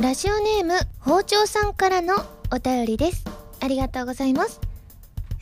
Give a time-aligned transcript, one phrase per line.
[0.00, 2.14] ラジオネーム包丁さんからの
[2.52, 3.24] お便りです。
[3.58, 4.60] ありがとうございます。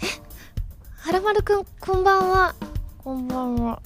[0.02, 0.06] え
[0.96, 2.54] はらまるくんこんばんは。
[2.96, 3.82] こんばんは。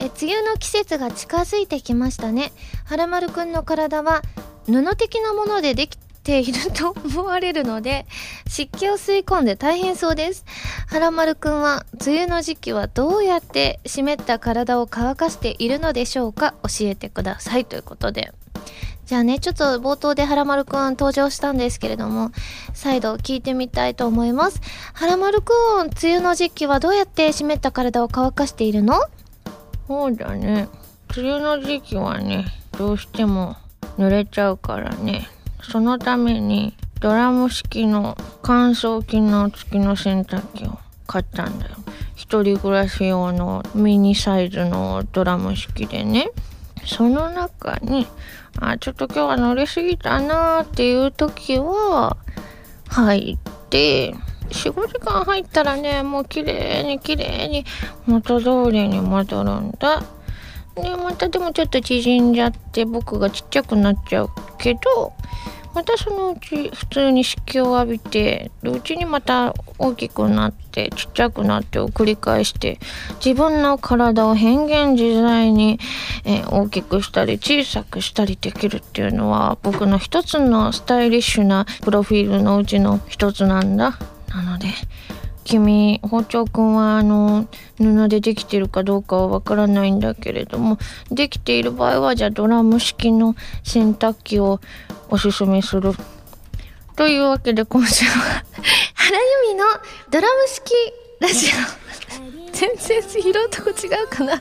[0.00, 2.50] え梅雨の季節が近づいてきましたね。
[2.84, 4.22] はらまるくんの体は
[4.66, 8.04] 布的なものでできていると思われるので
[8.48, 10.44] 湿気を吸い込んで大変そうです。
[10.88, 16.54] はらまるくんは梅雨の時期はどうやって湿った体を乾かしているのでしょうか？
[16.64, 17.64] 教えてください。
[17.64, 18.32] ということで
[19.08, 22.30] じゃあね、ちょっと冒頭ではらまるくん登場したんですけれども、
[22.74, 24.60] 再度聞いてみたいと思います。
[24.92, 29.00] はらまるくん、梅雨の時期はどうやって湿った体を乾かしているの？
[29.86, 30.68] そうだね。
[31.16, 32.44] 梅雨の時期はね、
[32.76, 33.56] どうしても
[33.96, 35.26] 濡れちゃうからね。
[35.62, 41.76] そのためにドラム式の乾燥機能付きの洗濯機を買ったんだよ。
[42.14, 46.30] 一人暮らし用のミニサイズのドラム式でね。
[46.88, 48.06] その中に、
[48.58, 52.16] あ、ちょっと今日は乗りすぎたなーっていう時は、
[52.88, 54.14] 入って、
[54.48, 57.66] 4、5時間入ったらね、もう綺麗に綺麗に
[58.06, 60.02] 元通りに戻るんだ。
[60.74, 65.12] で、またでもちょっと縮んじゃって僕がちっちゃくなっちゃうけど、
[65.78, 72.80] またそのうち普通に湿気を浴びてうちにまた大きくなってちっちゃくなってを繰り返して
[73.24, 75.78] 自分の体を変幻自在に、
[76.24, 83.96] えー、大きくしたり小さくしたりできるっていうのは僕の一つのスタイリッシュなプロフィールのうちの一つなんだ。
[84.30, 84.66] なので
[85.48, 90.76] 君包丁くんはあの布でできてるかどうかはわからないんだけれども
[91.10, 94.60] できている場合はじゃあドラム式の洗濯機を
[95.08, 95.92] おすすめする。
[96.96, 98.44] というわけで今週は
[98.92, 99.64] 原由美の
[100.10, 100.70] ドラム式
[101.20, 101.50] ラジオ。
[102.52, 104.38] 全然拾うとこ違うかな。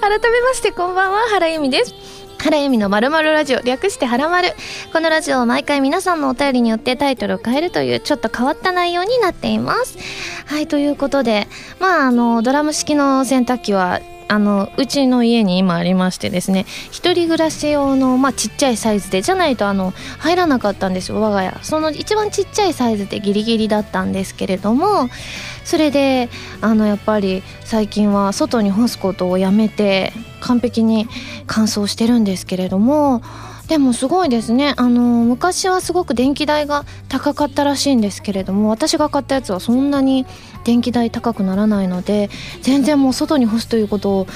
[0.00, 1.94] 改めましてこんばんは、原由美です。
[2.42, 4.54] 原由美のまるまるラジオ、略してはらまる。
[4.94, 9.98] このラジオは毎回皆さんのお便りによってタイトルを変えるというちょっと変わった内容になっています。
[10.46, 11.48] はい、ということで、
[11.80, 14.00] まあ、あの、ドラム式の洗濯機は
[14.30, 21.52] あのうちの家に今ありましてですね1人暮らし用の、まあ、ちっちゃいサイズでじゃないとあの入らなかったんですよ我が家。
[21.62, 25.08] その一番ちっちゃいサイズでギリギリだったんですけれども
[25.64, 26.28] それで
[26.60, 31.08] あのやっぱり最近は外に干すことをやめて完璧に
[31.48, 33.22] 乾燥してるんですけれども
[33.70, 34.74] でもすごいですね。
[34.78, 40.26] あの昔はすごく電気代が高かったらしいんですけれども私が買ったやつはそんなに
[40.64, 42.30] 電気代高くならないので
[42.62, 44.26] 全然もう外に干すということを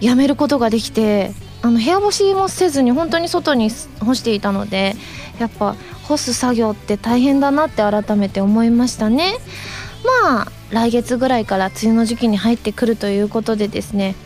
[0.00, 1.30] やめることができて
[1.62, 4.96] あの部屋干しもせずに本当に外に干していたので
[5.38, 9.36] やっぱ干す作業って大変だなって改めて思いましたね。
[10.24, 14.16] まあ来月ぐらいから梅雨の時期に入ってくるということでですね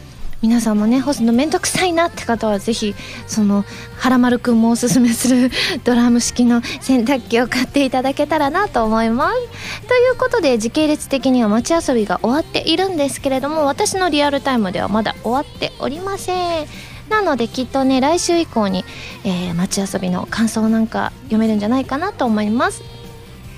[0.42, 2.94] 皆さんもね干すのめんどくさいなって方はぜひ
[3.26, 3.64] その
[3.98, 5.50] はらまるくんもおすすめする
[5.84, 9.88] ドラム式の洗濯機を買っていただけたらなと思います。
[9.88, 16.66] ということで時系列的には街遊びが終わっているんですけれども私のリアルタイムではまだ終わっておりません。
[17.08, 18.84] なのできっとね来週以降に、
[19.24, 22.82] えー、街遊びの感想なんか読めるんじゃないかなと思います。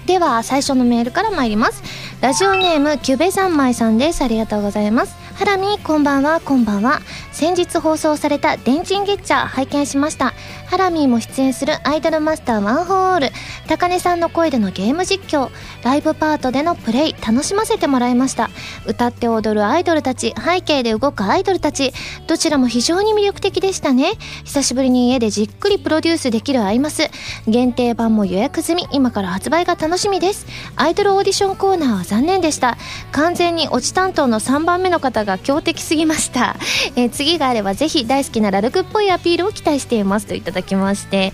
[0.07, 1.83] では最初のメールから参ります。
[2.21, 5.28] ラジオネームキュベ三昧さんですありがとうございます。
[5.39, 7.01] ハラミこんばんはこんばんは。
[7.31, 10.35] 先日放送された電人ゲッチャー拝見しました。
[10.67, 13.29] ハラミーも出演するアイドルマスターワンホール。
[13.69, 15.51] 高根さんの声でのゲーム実況。
[15.85, 18.51] ライブパートでのプレイ楽しませてもらいました。
[18.85, 21.93] 歌って踊るアイドルたち背景で動くアイドルたち。
[22.27, 24.15] どちらも非常に魅力的でしたね。
[24.43, 27.09] 久しぶりに家でじっくりプロデュースできるアイマス。
[27.47, 28.89] 限定版も予約済み。
[28.91, 30.47] 今から発売が楽しみです。
[30.75, 32.77] アイドルオーディションコーナーは残念でした。
[33.13, 36.57] 完全に落ち担当の3番目の方が強敵すぎました、
[36.97, 40.27] えー、次があればぜひ大好きなラルクっぽいアピールを期待しています。
[40.27, 41.33] といただきまして。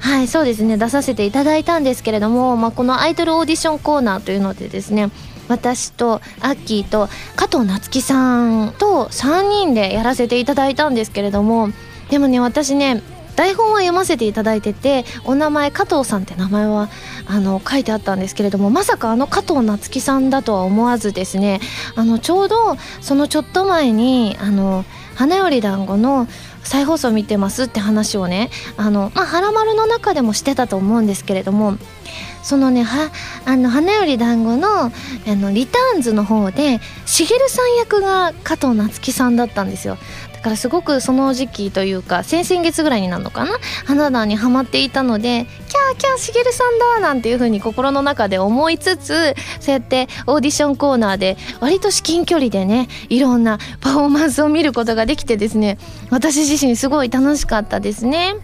[0.00, 0.76] はいそうですね。
[0.76, 5.10] 出させていただいたんですけれども、まあ、このアイドルオーディションコーナーというのでですね
[5.48, 11.70] 私とアッキーと加藤夏樹さんと3人でやらせていただいたんですけれども
[12.10, 13.02] でもね私ね
[13.36, 16.88] 台本は読ませていただいててお名前加藤さんって名前は
[17.26, 21.60] あの書いてあったんですけれどもまさかあの加藤夏樹さんだとは思わずですね
[21.94, 24.84] あのちょうどそのちょっと前にあの
[25.14, 26.26] 花より団子の
[26.62, 31.76] 再放送見てますって話をねあのまあ「はらまる」の中でもしてたと思うんですけれども
[32.42, 33.10] そのねは
[33.44, 34.90] あの花より団子のあ
[35.26, 39.98] のリターンズの方でしげるさん役が加藤夏樹さんだったんですよ。
[40.46, 43.58] からすごくその時期というか先々月ぐらいになるのかな？
[43.84, 55.78] 花壇にはまっていたのでキャーキャーしげるさんだなんていう風に心の中で思いつつそうやってオーディションコーナーで割と至近距離でねいろんなパフォーマンスを見ることができてですね
[56.10, 58.36] 私自身すごい楽しかったですね。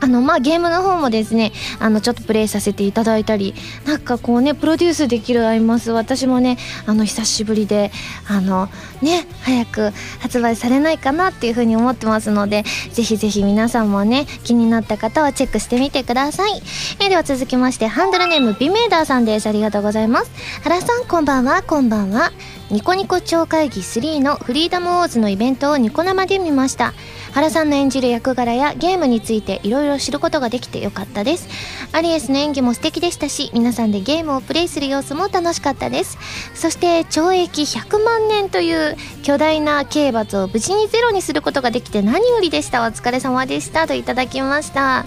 [0.00, 3.54] あのまあゲームの方もですねあのちょっとプレイさせていただいたり
[3.86, 6.56] なんかこうねプロデュースできるアイマス私もね
[6.86, 7.90] あの久しぶりで
[8.28, 8.68] あの
[9.02, 9.90] ね早く
[10.20, 16.62] 発売されないかなっていうふうに思ってますのでぜひぜひ皆さんもね気になった方はチェックしてみてください、
[17.04, 19.48] え、では続きましてハンドルネームビメーダーさんです。
[19.48, 20.30] ありがとうございます。
[20.62, 21.62] 原さんこんばんは。
[21.62, 22.32] こんばんは。
[22.70, 26.92] ニコニコ超会議3のフリーダムウォーズのイベントをニコ生で見ました。
[27.32, 31.48] 原さんの演じる役柄やゲームについていろいろ知ることができてよかったです。
[31.92, 36.18] アリエスの演技も素敵でしたし皆さんでゲームをプレイする様子も楽しかったです。
[36.54, 42.82] そして懲役100万年という巨大な刑罰を無事にゼロにすることができて何よりでした。
[42.82, 43.86] お疲れ様でした。
[43.86, 45.06] といただきました。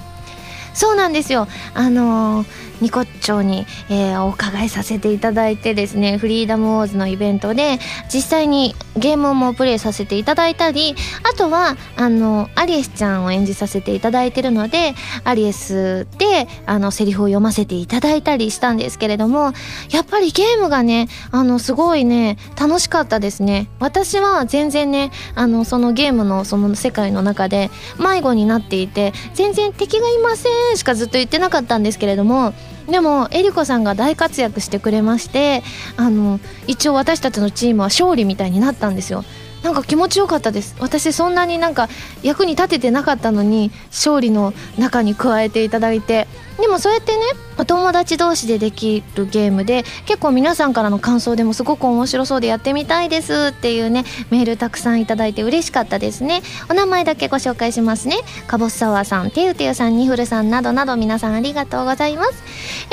[0.73, 1.47] そうなんですよ。
[1.75, 7.77] あのーニコッチョに、えー、お伺いさせていただいてですねフリーダムウォーズのイベントで
[8.13, 14.93] 実際にゲームもプレイさせていただいたりあとはあのアリエスちゃんを演じさせていただいてるので
[15.23, 19.53] アリエスであのセリフを読ませていただいたりしたんですけれども
[19.91, 23.67] やっぱりゲームがねあのすごいね楽しかったですね。
[23.79, 27.69] 私は全然ねあのそのゲームのその世界の中で
[27.99, 32.53] 迷子になっていて全然敵がいませんしかずっと言ってなかったんですけれども
[32.89, 35.63] でもえりこさんが大活躍してくれまして
[35.97, 39.23] あの一応私たちのチームは勝利みたいになったんですよ。
[39.63, 40.75] なんか気持ちよかったです。
[40.79, 41.87] 私そんなになんか
[42.23, 46.27] 役に立ててなかったのに勝利の中に加えていただいて
[46.61, 47.21] でもそうやってね
[47.57, 56.41] お友達同士でできるゲームで結構皆さんからの感想でもすごく面白そうでやってみたいですっていうねメールたくさんいただいて嬉しかったですね。
[56.69, 58.17] お名前だけご紹介しますね。
[58.47, 62.43] かぼすサワーさんてゆてゆさんにふるさんなどなど皆さんありがとうございます。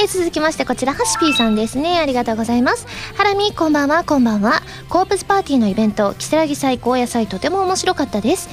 [0.02, 1.98] え続きましてこちらハシピーさんですね。
[1.98, 2.86] ありがとうございます。
[3.16, 4.62] ハラミこんばんはこんばんは。
[4.88, 8.48] コープスパーティーのイベント如月祭後夜祭とても面白かったです。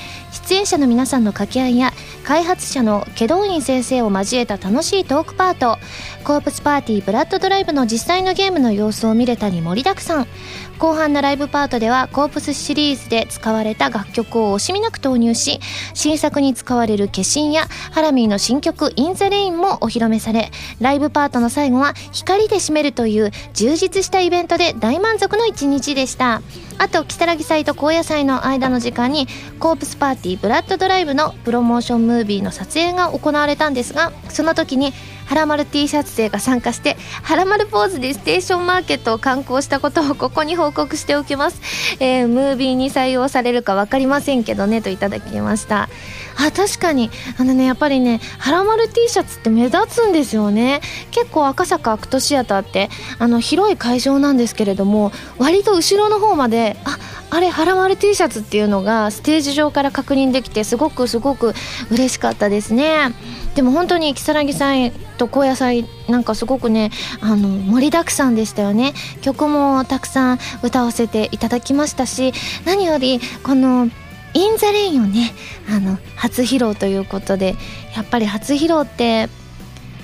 [0.48, 5.78] 出演者の皆さんの掛け合いや開発者の祁答院先生を交えた楽しいトークパート。
[6.24, 10.28] コープスパーティーブラッドドライブの実際のゲームの様子を見れたり盛りだくさん。
[10.78, 15.60] 後半のライブパートではコープスシリーズで使われた楽曲を惜しみなく投入し
[15.94, 26.42] 新作に使われる化身やハラミーの新曲「in the rain」もお披露目されライブパートの最後は光で締めるという充実したイベントで大満足の一日でした。
[26.78, 29.28] あと如月祭と高野祭の間の時間に
[29.60, 34.94] コープスパーティーブラッドドライブのプロモーションムービーの撮影が行われたんですがその時に
[35.26, 41.62] はらまる T シャツ勢が参加してはらまるポーズでステーションマーケットを観光したことをここに報告しておきます、
[42.00, 45.90] えー、ムービーに採用されるか分かりませんけどねといただきました。
[46.38, 47.10] あ確かに。
[47.38, 50.82] あのねやっぱりねはらまる T シャツって目立つんですよね。
[51.12, 52.90] 結構赤坂アクトシアターって
[53.20, 56.98] あの広い会場なんですけれども割と後ろの方まであ
[57.30, 61.54] あれはらまる T シャツっていうのがステージ上から確認できてすごくすごく
[61.90, 63.14] 嬉しかったですね。
[63.56, 66.92] でも本当に如月さんと高野菜なんかすごくね
[67.22, 68.94] あの盛りだくさんでしたよね。
[69.22, 72.34] 曲もたくさん歌わせていただきましたし
[72.66, 73.90] 何よりこの
[74.36, 75.34] 「イン・ザ・レイン」をね
[75.70, 77.56] あの初披露ということで
[77.96, 79.30] やっぱり初披露って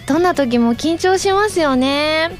[0.07, 2.31] どんな時も緊張しますよね。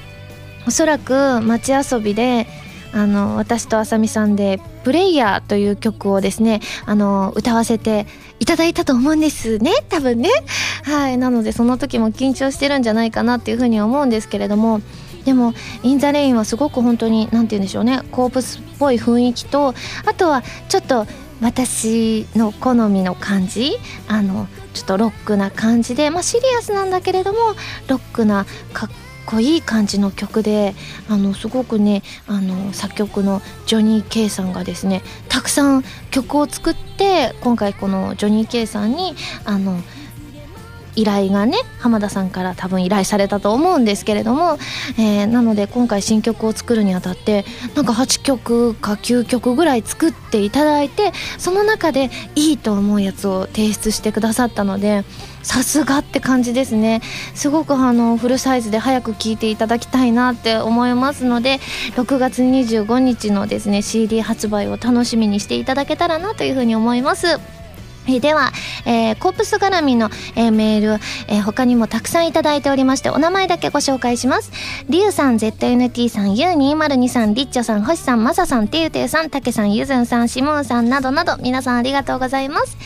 [0.68, 2.48] おそらく街遊びで
[2.94, 8.06] あの私とあさみさんで「プレイヤー」という曲をですねあの歌わせて
[8.40, 9.72] いただいたと思うんですね。
[9.90, 10.30] 多分ね。
[10.84, 11.18] はい。
[11.18, 14.82] なのでその時も緊張してるんじゃないかなっていうふうに思うんですけれども。
[15.26, 18.02] でも「イン・ザ・レイン」はすごく本当に何て言うんでしょうね。
[18.12, 21.06] コープスっぽい雰囲気とあとはちょっと
[21.42, 23.78] 私の好みの感じ。
[24.08, 27.40] あのちょっとロックな感じでまあシリアスなんだけれども
[27.88, 28.90] ロックなかっ
[29.32, 30.76] こいい感じの曲で
[31.10, 39.80] あのすごくねあの作曲のジョニー・ケイさんがですねたくさん曲を作って今回このジョニー・ケイさんにあの
[40.96, 44.58] 依頼がね浜田さんから多分依頼されたと思うんですけれども、
[44.98, 47.46] えー、なので今回新曲を作るにあたって
[47.76, 55.04] なんか8曲か9曲ぐらい作っていただいてその中でいいと思うやつを提出してくださったので
[55.44, 57.02] さすがって感じですね
[57.34, 61.60] すごくあのフルサイズで早く聴いていただきたいなって思いますので
[61.96, 67.61] 6月25日のですね CD 発売を楽しみにしていただけたらなというふうに思います。
[68.08, 68.52] えでは、
[68.86, 74.52] えー、コープス絡みの、えー、メール、えー、他にもたくさんいただいておりましてお名前だけご紹介します。
[74.90, 82.78] りゅうさん ZNT さん U202 さんリッチョさん星さんマサさんてゆてゆさんたけさんゆずんさんしもんさんなどなど皆さんありがとうございます、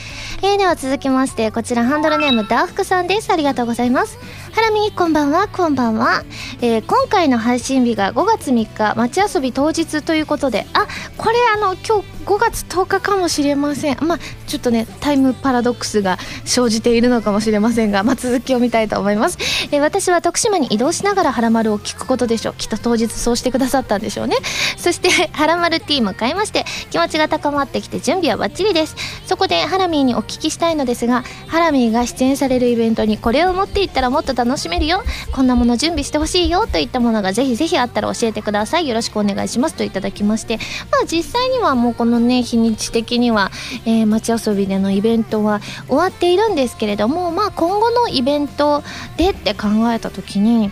[0.43, 3.31] えー、では続きましてこちらハンドルネームダーフクさんです。
[3.31, 4.17] ありがとうございます。
[4.55, 6.23] ハラミこんばんはこんばんは、
[6.61, 10.65] えー、今回の配信日が5月3日街遊び当日ということで。
[10.71, 13.97] あこれあの今日5月10日かもしれません。
[14.01, 19.37] まあちょっとねタイムパラドックスが生じているのかもしれませんが、まあ、続きを見たいと思います、
[19.71, 22.53] えー、私は徳島に移動しながらハラマルを聞くことでしょう。
[22.55, 24.37] きっと当日そうしてくださったんでしょうね。
[24.77, 28.95] そしてハラマルティー迎えまして気持ちが高まってきて準備はバッチリです。
[29.25, 35.03] そこでハラミーにお聞きしたいのですがハラミーが出演されるイベントにこれを持っていったらもっと楽楽しめるよ。
[35.31, 36.67] こんなもの準備してほしいよ。
[36.67, 38.87] といったものがぜひぜひあったら教えてください。
[38.87, 39.75] よろしくお願いします。
[39.75, 40.57] といただきまして。
[40.91, 43.51] まあ実際にはもうこのね日にち的には、
[43.85, 48.83] えー、街遊びでのイベントは終わっているんですけれどもまあ今後のイベント
[49.17, 50.71] でって考えた時に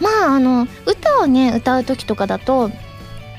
[0.00, 2.70] まああの歌をね歌う時とかだと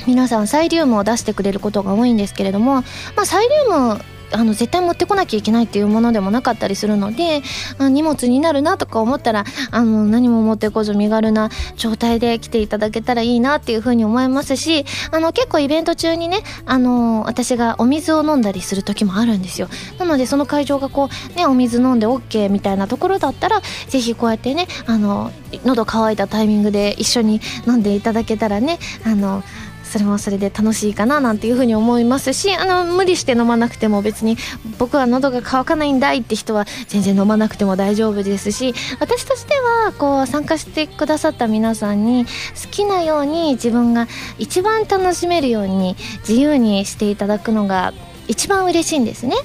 [0.08, 2.84] 皆さんサイリウムを出してくれることが多いんですけれども、ま
[3.18, 4.02] あ、サイリウム
[4.32, 7.42] あの絶対持ってこなきゃいけないっていうものでもなかったりするので
[7.78, 19.68] あ荷物になるなとか思ったらあの何も持ってこず身軽な状態で来ていただけたらいいなっていうふうに思いますしあの結構イベント中にねあの私がお水を飲んだりする時もあるんですよ。
[19.98, 25.32] なのでその会場がこうねお水飲んで OK みたいなところだったらぜひこうやってねあの
[25.66, 29.44] 喉乾いたタイミングで一緒に飲んでいただけたらねあの
[29.92, 34.38] それもそれで楽しいかななんていうふうに思いますしあの無理して飲まなくても別に
[34.80, 42.32] 僕は喉が渇かないんだいって人は全然飲まなくても大丈夫ですし私としてはこう参加してくださった皆さんに好
[42.72, 44.08] きなように自分が
[44.38, 47.94] 一番楽しめるように自由にしていただくのが
[48.30, 49.36] 一番嬉しいんですね。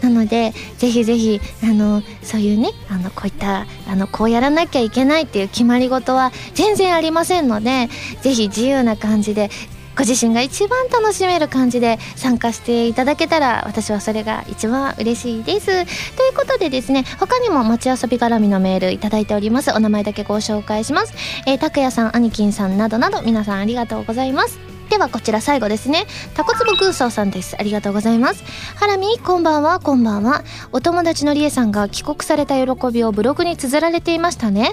[0.00, 7.88] なのでぜひぜひあのそういうねあのこういったあのこうやらなきゃいけないっていう決まり事は全然ありませんので
[8.20, 9.48] ぜひ自由な感じで
[9.96, 15.66] ご自身が一番楽しめる感じで参加していただけたら私はそれが一番嬉しいです。
[15.66, 19.70] ということでですね他にも街遊び絡みのメールいただいております。
[19.72, 21.14] お名前だけご紹介します。
[21.46, 24.71] えー、拓也さん兄貴さんなどなど皆さんありがとうございます。
[24.92, 26.04] ではこちら最後ですね。
[26.34, 27.56] タコツボグーソーさんです。
[27.58, 28.44] ありがとうございます。
[28.76, 29.80] ハラミこんばんは。
[29.80, 30.44] こんばんは。
[30.70, 34.72] お友達のりえさんが帰国された喜びをブログに綴られていましたね。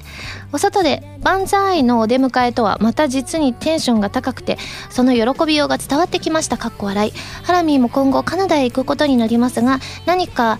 [0.52, 4.58] お外で万歳のお出迎えとはまた実にテンションが高くて
[4.90, 6.58] その喜びようが伝わってきました。
[6.58, 7.14] かっこ笑い。
[7.44, 10.60] ハラミーも今後カナダへ行くことになりますが何か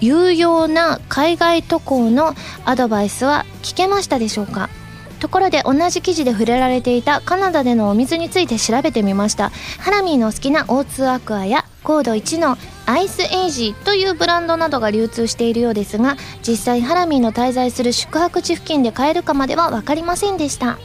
[0.00, 2.34] 有用な海外渡航の
[2.66, 4.68] アドバイスは聞けましたでしょうか？
[5.22, 9.52] ところで同じ記事で触れられていたカナダでのお水について調べてみました。
[9.78, 20.78] ハラミーの好きな O2 アクアやコード1のアイスエイジというブランドなどが流通しているようですが実際ハラミーの滞在する宿泊地付近で買えるかまでは分かりませんでした。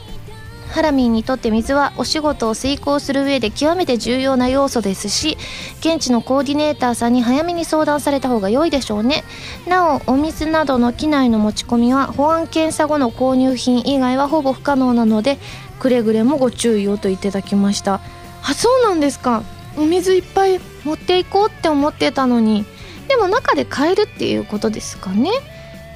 [0.70, 5.36] ハラミーにとって水はお仕事を遂行する上で極めて重要な要素ですし
[5.80, 9.24] 現地のコーディネーターさんに早めに相談された方が良いでしょうね。
[9.66, 15.38] なおお水などの機内の持ち込みは保安検査後の購入品以外はほぼ不可能なので
[15.78, 18.00] くれぐれもご注意をといただきました。
[18.42, 19.42] あそうなんですか。
[19.76, 22.64] お水いっぱい持っていこうって思ってたのに。
[23.08, 25.30] でも中で買えるっていうことですかね。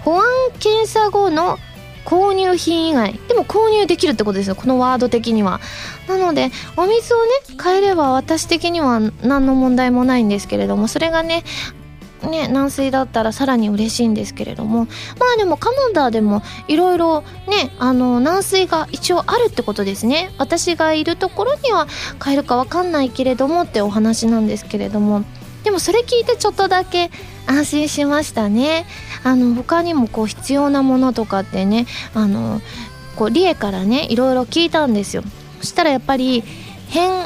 [0.05, 0.25] 保安
[0.59, 1.59] 検査後の
[2.05, 5.61] 購入品以外でも購入できるってことですよこのワード的には。
[6.09, 11.45] なのでお水をね買えれば私的には何の問題もないんですけれどもそれがね
[12.29, 14.85] ね、軟水だったらさらに嬉しいんですけれども
[15.19, 20.33] まあでもカナダーでもいろいろねあの軟水が一応あるってことですね。
[20.39, 21.87] 私がいるところには
[22.19, 25.25] 買えるかわかんないけれどもってお話なんですけれども。
[25.65, 27.11] でもそれ聞いてちょっとだけ
[27.47, 28.87] 安心しましたね。
[29.25, 32.61] あの他にもこう必要なものとかってねあの
[33.17, 35.23] こうリエからねいろいろ聞いたんですよ。
[35.61, 36.43] そしたらやっぱり
[36.89, 37.25] 変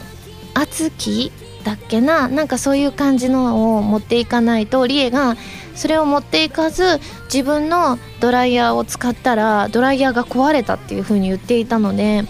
[0.55, 1.33] 圧器
[1.65, 2.29] だっけな？
[2.29, 5.37] なんかそういう感じのを持っていかないとリエが
[5.75, 12.25] それを持っていかず自分のドライヤーを使ったらドライヤーが壊れたっていう風に言っていたので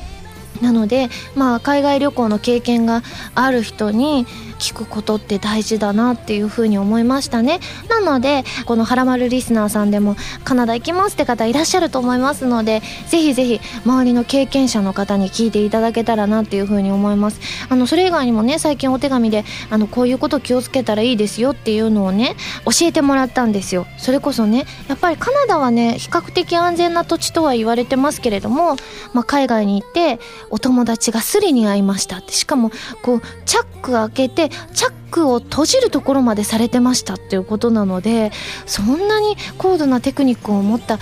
[0.63, 3.03] なのでまあ海外旅行の経験が
[3.35, 4.27] ある人に
[4.59, 7.61] 聞くことって大事だなっていうふうに思いましたね。
[7.89, 17.41] なのでこの「はらまるリスナー」さんでもカナダ行きますって方いらっしゃると思いますのでぜひぜひ周りの経験者の方に聞いていただけたらなっていうふうに思います。
[17.69, 23.87] あのそれ以外にもね最近お手紙であのこういうこと気をつけたらいいですよっていうのをね教えてもらったんですよ。
[23.99, 28.77] それこそねやっぱりカナダはね比較的安全な土地とは言われてますけれども、
[29.13, 30.21] まあ、海外に行って
[30.51, 32.33] お友達がスリに会いましたって。
[32.33, 32.71] しかも
[33.03, 38.33] こうチャック開けてチャックを閉じるところまでされてましたっていうことなので
[38.67, 40.99] そんなに高度なテクニックを持った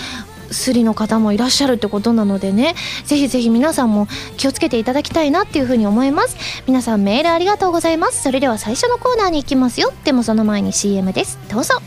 [0.51, 2.75] スリの方もいらっしゃるってことなのでね
[3.05, 6.37] ぜひぜひ皆さんも気をつけていただきたいなっていうふうに思います。
[6.67, 8.23] 皆さんメールありがとうございます。
[8.23, 9.93] それでは最初のコーナーに行きますよ。
[10.05, 11.39] でもその前に CM です。
[11.51, 11.81] どうぞ。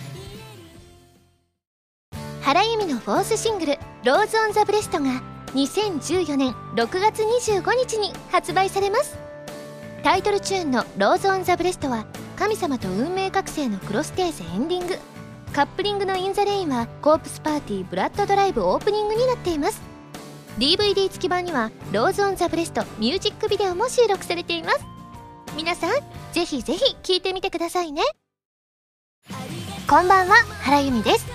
[2.42, 5.22] 原由実のフォースシングル「Rose on the breast」が
[5.54, 9.27] 2014年6月25日に発売されます。
[10.04, 14.98] タイトルチューンの「Rose on the breast」は神様と運命覚醒のクロステーゼエンディング。
[15.54, 19.82] カップリングの in the rain はコープスパーティーブラッドドライブオープニングになっています。
[20.60, 24.80] DVD 付き版には Rose on the breast ミュージックビデオも収録されています。
[25.56, 25.92] 皆さん
[26.32, 28.04] ぜひぜひ聴いてみてくださいね。
[29.90, 31.26] こんばんは原由実です。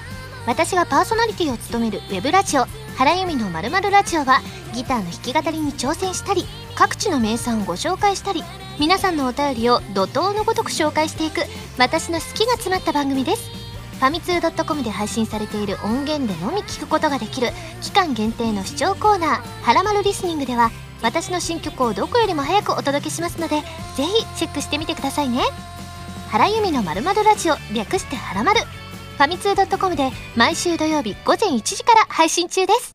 [0.46, 2.66] 私がパーソナリティを務めるウェブラジオ。
[2.96, 4.40] 原由実のまるまるラジオは
[4.74, 6.44] ギターの弾き語りに挑戦したり
[6.74, 8.42] 各地の名産をご紹介したり
[8.78, 11.42] 皆さんのお便りを怒涛のごとく紹介していく
[11.78, 13.50] 私の好きが詰まった番組です。
[13.98, 17.50] ファミツー .com で配信されている音源でのみ聞くことができる
[17.82, 20.72] 期間限定の視聴コーナー「はらまるリスニング」では
[21.02, 23.60] 私の新曲をどこよりも早くお届けしますので
[23.96, 25.42] ぜひチェックしてみてくださいね。
[26.30, 32.92] 原由美のまるまるラジオ略してはらまるァミツー .com で毎週土曜日午前1時から配信中です。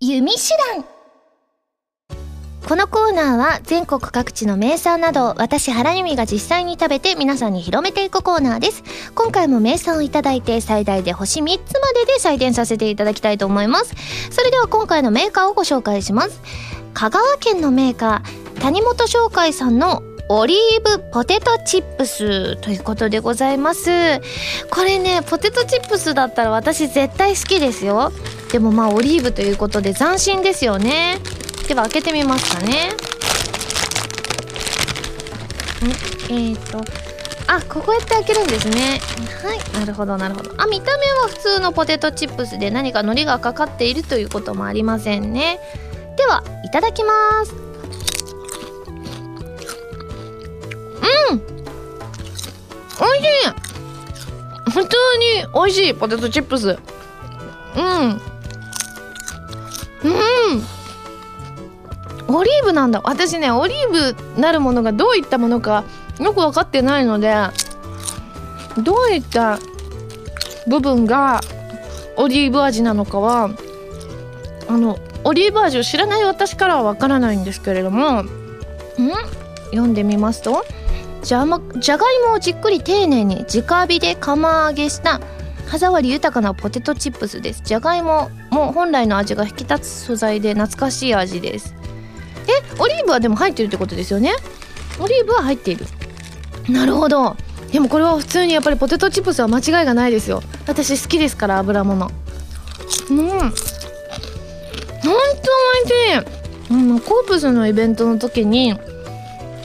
[0.00, 0.38] 弓手
[0.74, 0.84] 段。
[2.68, 8.82] このコーナーは全国各地の名産など私原由美が実際に食べて皆さんに広めていくコーナーです。
[9.14, 13.94] 今回も名産をいただいて最大で星3つまでで採点させていただきたいと思います。
[14.30, 16.42] それでは今回のメーカーをご紹介します。
[16.92, 23.90] 香川県のメーカー谷本商会さんのオリーブポテトチップスということでございます。
[24.70, 28.10] これねポテトチップスだったら私絶対好きですよ。
[28.50, 31.18] でもまあオリーブということで斬新ですよね。
[31.68, 32.90] では開けてみますかね。
[36.28, 36.80] えっ、ー、と
[37.46, 39.00] あこうやって開けるんですね。
[39.44, 40.50] はいなるほどなるほど。
[40.56, 45.60] あ見た目は普通のポテトチップスで何か海苔がかかっているということもありませんね。
[46.16, 47.12] ではいただきま
[47.44, 47.65] す。
[51.30, 51.42] うん。
[53.00, 53.26] おいしい。
[54.72, 55.94] 本当に美味しい。
[55.94, 56.78] ポテトチップス。
[57.76, 58.20] うん。
[60.04, 60.66] うん。
[62.28, 63.00] オリーブなんだ。
[63.04, 65.84] 私ねオリーブなるものがどういったものか
[66.18, 67.34] よく分かってないので
[68.78, 69.58] どういった
[70.66, 71.40] 部分が
[72.16, 73.50] オリーブ味なのかは
[74.68, 78.28] あのオリーブ味を知らない私からは分からないんですけれどもん？
[79.70, 80.64] 読んでみますと。
[81.26, 85.20] じゃまじゃがいもをじっくり丁寧に直火で釜揚げした
[85.66, 87.62] 歯触り豊かなポテトチップスです。
[87.64, 91.74] じゃがいもも本来の味が引き立つ素材で懐かしい味です。
[92.46, 94.34] えオリーブはでも入ってるってことですよね？
[95.00, 95.86] オリーブは入っている。
[96.68, 97.36] なるほど。
[97.72, 100.44] でもこれは普通にやっぱりポテトチップスは間違いがないですよ。
[100.68, 102.08] 私好きですから油物。
[103.10, 103.18] うん。
[103.18, 103.50] ほんと美
[105.82, 108.74] 味しい、うん、コープスのイベントの時に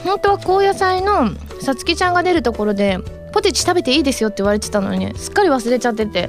[0.02, 1.30] 本当は高野菜の
[1.62, 2.98] さつきちゃんが出るところで
[3.32, 6.28] ポテチ食べていいですよって言われてたのにすっかり忘れちゃってて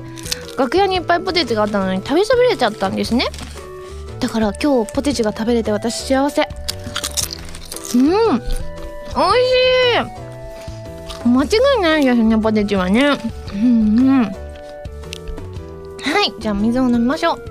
[0.57, 3.25] 楽屋にいっぱいポテチがあったのに食べそびれちゃったんですね。
[4.19, 6.47] だから今日ポテチが食べれて私幸せ。
[7.95, 7.99] うん。
[7.99, 9.99] 美味し
[11.25, 11.27] い。
[11.27, 13.17] 間違いないですねポテチはね。
[13.53, 14.23] うんうん。
[14.23, 14.31] は
[16.21, 17.43] いじゃあ水を飲みましょう。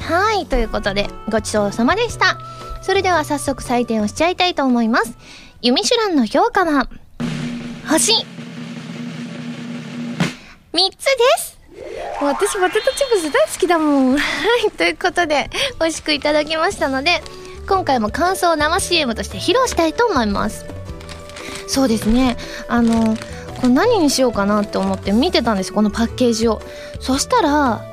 [0.00, 2.38] はいということでごちそうさまでした。
[2.82, 5.12] それでは早速採点をしちゃいたいと思います。
[5.62, 6.88] ユミシュランの評価は？
[7.86, 8.18] 星3
[10.90, 11.58] つです
[12.18, 14.16] 私ポテトチップス大好きだもん。
[14.16, 14.18] は
[14.66, 17.20] い、ということで、美味しくいただきましたので、
[17.68, 20.64] 今回も感想を生 CM として披露したいと思います。
[21.66, 23.14] そうですね、あの、
[23.56, 26.62] これ何にしようかなって思って見てたんですこのパッケージを。
[27.00, 27.84] そしたら、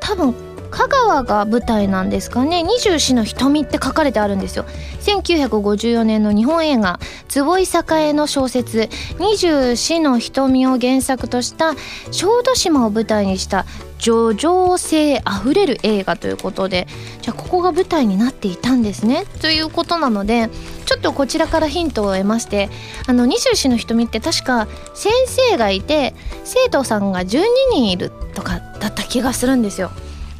[0.00, 0.34] 多分
[0.74, 2.64] 香川が舞台なんですかね。
[2.64, 4.64] 二十四の瞳って書かれてあるんですよ。
[5.02, 8.88] 1954年の日本映画坪井栄の小説
[9.20, 11.74] 二十四の瞳を原作とした
[12.10, 13.66] 小豆島を舞台にした
[13.98, 16.88] 叙情性あふれる映画ということで
[17.22, 19.26] じゃあここが舞台になっていたんですね。
[19.40, 20.50] ということなので
[20.86, 22.68] ちょっとこちらからヒントを得まして
[23.06, 29.92] あの二十四の瞳って確か先生がいて生徒さんが12人いるとかだった気がするんですよ。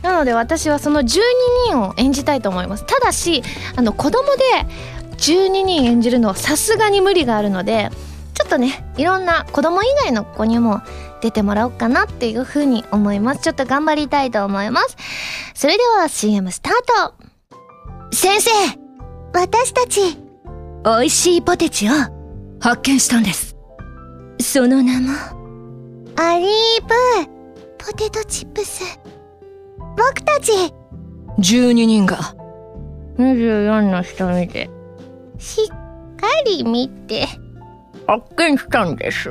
[0.05, 1.07] なので私はその12
[1.71, 2.85] 人を演じたいと思います。
[2.85, 3.43] ただし
[3.75, 4.43] あの子供で
[5.17, 7.89] 12人演じるのはさすがに無理があるので
[8.35, 10.83] ちょっとねいろんな子供以外の子にも
[11.23, 13.41] 出てもらおうかなっていうふうに思います。
[13.41, 14.97] ちょっと頑張りたいと思います。
[15.55, 16.73] それでは CM スター
[17.09, 17.15] ト。
[18.13, 18.51] 先生
[19.33, 20.19] 私たち
[20.85, 21.93] 美味しいポテチを
[22.61, 23.57] 発見したんです。
[24.39, 25.13] その名も
[26.17, 26.95] アリーブ
[27.79, 29.04] ポテトチップス。
[29.97, 30.53] 僕たち。
[31.39, 32.19] 12人が。
[33.19, 34.71] 24の人見て。
[35.39, 37.27] しっかり見て。
[38.07, 39.31] 発見したんです。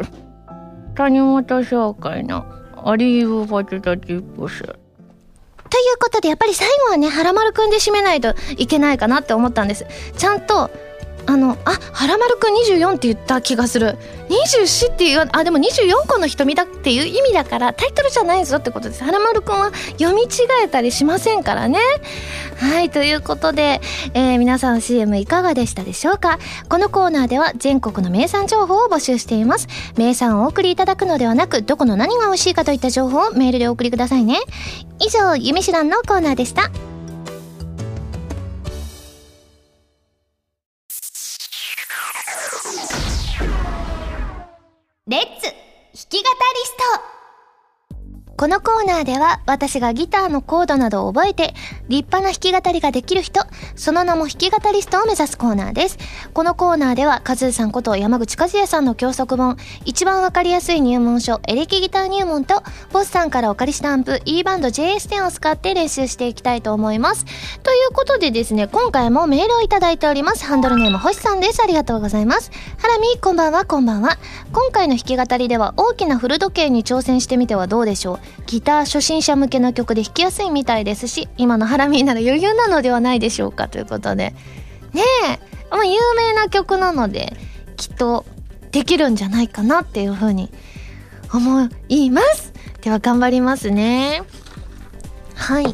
[0.95, 2.45] 谷本商会の
[2.84, 4.63] オリーブポテトチップス。
[4.63, 9.86] といいうことでやっぱり最後はね、はらまるくんで締めないといけないかなって思ったんです。
[10.17, 10.69] ちゃんと、
[11.26, 13.98] あの、あ、はらまるくん24って言った気がする。
[14.30, 19.04] 24っていう、あ、でも24個の瞳だっていう意味だから、タイトルじゃないぞってことです。
[19.04, 20.28] はらまるくんは読み違
[20.64, 21.80] えたりしませんからね。
[22.58, 23.82] はい、ということで、
[24.14, 26.40] えー、皆さん CM いかがでしたでしょうか？
[26.70, 29.68] このコーナーでは全国の名産情報を募集しています。
[29.98, 34.40] 名産をお送りいただくのではなく、どこの何が美味しいかといった情報をメールでお送りくださいね。
[35.00, 36.70] 以上、ゆみしらんのコーナーでした。
[48.43, 51.53] このコーナーでは私がギターのコードなどを覚えて
[51.88, 53.39] 立派な弾き語りができる人、
[53.77, 55.97] その名も弾き語りストを目指すコーナーです。
[56.34, 67.23] このコーナーではカズーさんこと山口和也さんの教則本、一番わかりやすい入門書、エレキギター入門と、ボスさんからお借りしたアンプ E バンド JS10 を使って練習していきたいと思います。
[67.63, 70.43] ということでですね、今回もメールをいただいております。
[70.43, 71.62] ハンドルネーム星さんです。
[71.63, 72.51] ありがとうございます。
[72.77, 74.17] ハラミ、こんばんは、こんばんは。
[74.51, 78.33] 今回の弾き語りでは大きなフル時計に挑戦してみてはどうでしょう。
[78.46, 84.34] ギター初心者向けの曲で弾きやすいみたいですし今のハラミーなら余裕なのではないでしょうかということで。
[84.93, 85.39] ねえ、
[85.72, 87.36] まあ、有名な曲なので
[87.78, 88.26] きっと
[88.72, 90.52] できるんじゃないかなっていうふうに
[91.34, 92.54] 思います。
[92.82, 94.24] では頑張りますね。
[95.36, 95.63] はい。
[95.63, 95.67] い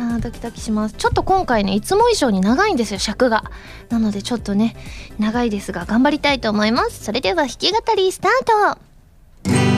[0.00, 0.94] やドキドキします。
[0.96, 3.50] ちょっと今回ねいつも以上に長いんですよ尺が。
[3.88, 4.76] なのでちょっとね
[5.18, 7.04] 長いですが頑張りたいと思います。
[7.04, 8.76] それでは弾き語りスター
[9.44, 9.77] ト。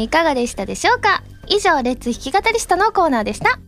[0.00, 1.22] んいかがでしたでしょうか？
[1.46, 3.58] 以上、レッツ弾き語りストのコーナーでした。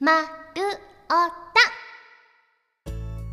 [0.00, 0.26] まる
[1.08, 1.48] おた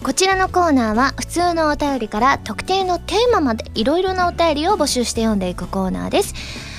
[0.04, 6.34] こちらのコーナーは普通のお便りから特定のテーマまでいろいろなお便りを募集して読んでいくコーナーです。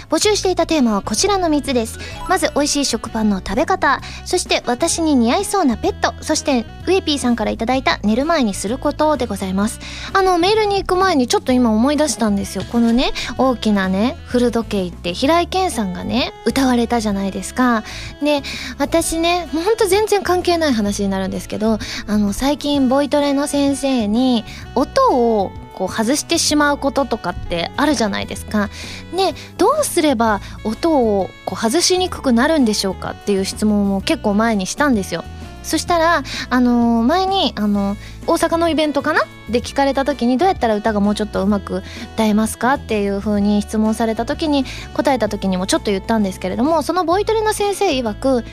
[0.09, 1.99] 募集していたテーマはこちらの3つです。
[2.29, 4.01] まず美味しい食パンの食べ方。
[4.25, 6.15] そして私に似合いそうなペット。
[6.23, 9.81] そしてウエピーさんからいいた寝る前にすることでございます。
[10.13, 12.65] あのメールに行く前にちょっと今思い出したんですよ。
[12.71, 17.83] このね大きなね古時計って平井堅さんがね歌われたじゃないですか。
[18.23, 18.43] で
[18.79, 28.71] 私ねもうほんと全然関係ない話になるんですけどあの最近ボイトレの先生に音をこう外してしまうこととかってあるじゃないですか。
[29.13, 35.23] ねどうすれば音をこう外しにくくなるんでしょうかっていう質問を結構前にしたんですよ。
[35.63, 39.23] そしたら、あのー、前に、あのー、大阪のイベントかな？
[39.51, 41.83] で聞かれた時にどうやったら歌がもうちょっとうまく
[42.15, 48.45] 歌えますかっていう風に質問された時に答えた時にもちょっと言ったんですけれどもそのボイトレの先生曰く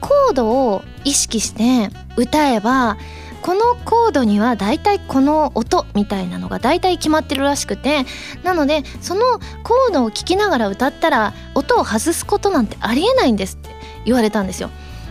[0.00, 2.96] コードを意識して歌えば
[3.42, 8.04] このコードにはだいたいこの音みたいなのがだいたい決まってるらしくて
[8.42, 9.20] なのでその
[9.62, 13.70] コードを聴きながら歌ったら音を外すことなんてありえないんですって
[14.04, 14.70] 言われたんですよ。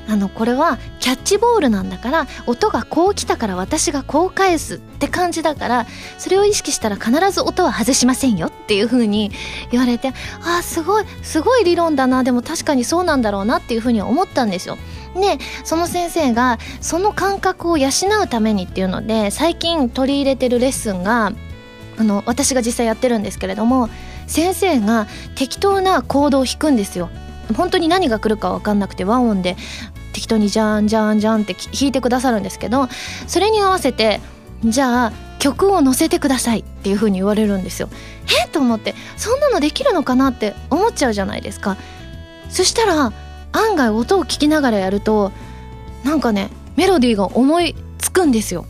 [0.10, 5.86] あのこれはキャッチボールなんだから音がこう来たから私がこう返すって感じだから
[6.18, 9.32] それを意識したら必ず音は外しませんよっていう風に
[9.70, 10.10] 言われて
[10.42, 14.80] ああすごいすごい理論だなでも確かにそうなんだろうなっていう風に思ったんですよ。
[15.16, 17.90] でその先生がその感覚を養
[18.24, 21.32] うためにっていうので最近取り入れてるレッスンが
[21.98, 23.90] あの私が実際やってるんですけれども
[24.28, 27.10] 先生が適当なコードを弾くんですよ。
[27.58, 29.58] 本当に何が来るか分かんなくて和音で
[30.14, 32.88] 適当にジャンジャンジャンって弾いてくださるんですけど
[33.26, 34.22] それに合わせて
[34.64, 37.90] じゃあ曲を載せてくださいっていう風に言われるんですよ。
[38.46, 41.78] えと思ってそんなのできるのかなって思っちゃうじゃないですか。
[42.50, 43.12] そしたら
[43.52, 45.32] 案外音を聞きながらやると
[46.04, 48.66] なんかねメロディーが思いつくんですよ。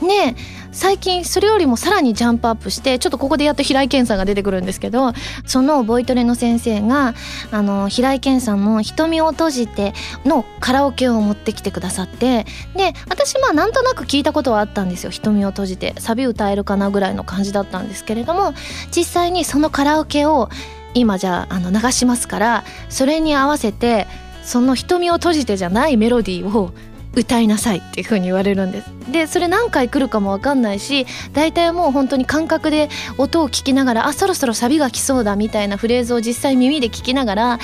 [0.00, 0.36] ね
[0.70, 5.12] 最近それよりもさらにジャンプアップしてちょっとここでやっと平井堅さんが出てくるんですけど
[5.44, 7.14] そのボイトレの先生が
[7.50, 9.92] あの平井堅さんの「瞳を閉じて」
[10.24, 18.54] のカラオケを持ってきてくださってで私まあなんとなく聞いたことはあったんですよ「瞳を閉じて」サビ歌えるかなぐらいの感じだったんですけれども
[18.94, 20.48] 実際にそのカラオケを
[20.94, 24.06] 今じゃああの流しますからそれに合わせて
[24.42, 26.72] その瞳を閉じてじゃないメロディーを
[27.14, 28.90] 歌いなさいっていう風に言われるんです。
[29.10, 37.58] でそれ何回来るかも分かんないし大体もう本当に感覚で音を聞きながらあそろそろサビが来そうだみたいなフレーズを実際耳で聞きながら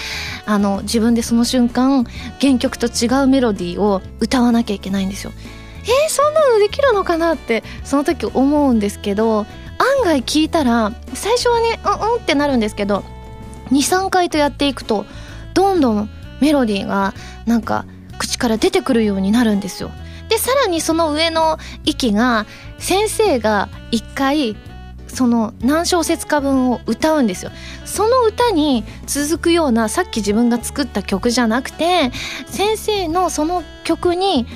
[0.47, 2.05] あの自分でその瞬間
[2.41, 5.33] 原曲と違うメロディーを歌わなきゃいけないんですよ。
[5.83, 9.47] えー、そんなのできるのかなってその時思うんですけど案
[10.03, 13.05] 外聞いたら最初はねうんうんってなるんですけど
[13.71, 15.07] 23回とやっていくと
[15.55, 17.15] どんどんメロディーが
[17.47, 17.87] なんか
[18.19, 19.91] 口から出てくるようになるんですよ。
[20.29, 22.47] でさらにその上の息が
[22.79, 24.57] 先生が一回
[25.07, 27.53] その何小節か分を歌うんですよ
[27.85, 32.11] その歌に続くようなさっき自分が作った曲じゃなくて
[32.47, 34.47] 先生のその曲に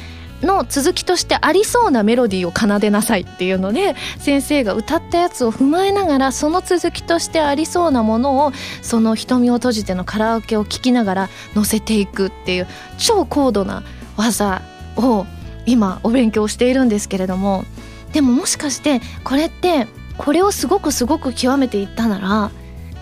[0.42, 12.66] の続きとしてありそうなメロディーを奏でなさいっていうので先生が歌ったやつを踏まえながらその続きとしてありそうなものをその瞳を閉じてのカラオケを聴きながら乗せていくっていう
[12.98, 13.83] 超高度な
[14.16, 14.62] 技
[14.96, 15.27] を
[15.66, 17.64] 今お勉強しているんですけれども
[18.12, 22.51] でももしかしてこれってこれをすごくすごく極めていったなら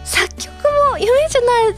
[0.05, 0.53] 作曲
[0.99, 1.75] 夢じゃない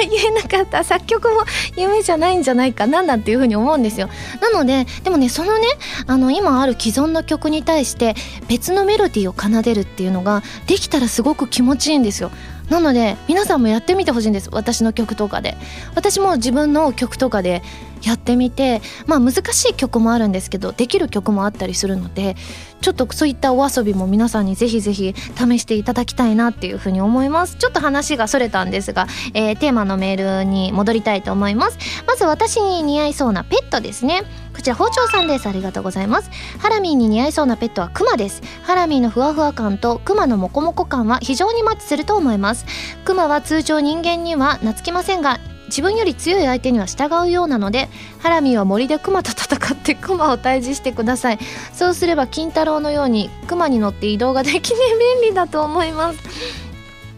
[0.00, 1.44] 夢言えなかった作曲も
[1.76, 4.08] 夢じゃないんじゃないかななんていうふうに思うんですよ。
[4.40, 5.66] なのででもねそのね
[6.06, 8.14] あの今ある既存の曲に対して
[8.48, 12.30] 別のメロディーを奏でるっていうのができたらすごく気持ちいいんですよ。
[12.70, 14.48] なので皆さんもやってみてほしいんです。
[14.52, 15.56] 私の曲とかで。
[15.96, 17.62] 私も自分の曲とかで
[18.02, 22.36] やってみてまあ難しい曲もあるんですけどできる曲もあったりするので
[22.80, 27.56] ちょっとそういったお遊びも皆さんにぜひぜひ試していただきたいなっていうふうに思います。
[27.56, 31.78] ちょっと話がそれたんですが、えー、テーマのメールに戻りたいと思います。
[32.06, 34.22] まず私に似合いそうなペットですね。
[34.54, 35.46] こちら包丁さんです。
[35.46, 36.30] ありがとうございます。
[36.58, 38.42] ハラミーに似合いそうなペットはクマです。
[38.62, 42.64] ハラミーのふわふわ感とクマのモコモコ感は非常にマッチすると思います。
[43.04, 45.38] クマは通常人間には懐きませんが
[45.70, 51.38] 自分より強い相手には従うようなのでハラミは森でクマと戦ってクマを退治してください。
[51.72, 54.78] そうすれば金太郎のようにクマに乗って移動ができね
[55.22, 56.18] 便利だと思います。